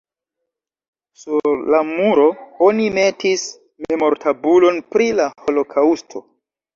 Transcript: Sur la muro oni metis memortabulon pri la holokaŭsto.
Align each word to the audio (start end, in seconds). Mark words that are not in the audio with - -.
Sur 1.23 1.59
la 1.75 1.81
muro 1.89 2.23
oni 2.67 2.87
metis 2.95 3.43
memortabulon 3.87 4.81
pri 4.95 5.07
la 5.21 5.27
holokaŭsto. 5.43 6.23